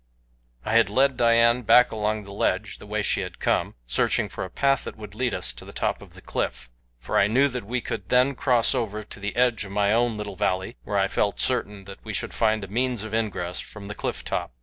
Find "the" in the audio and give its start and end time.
2.23-2.31, 2.79-2.87, 5.63-5.71, 6.15-6.23, 9.19-9.35, 13.85-13.93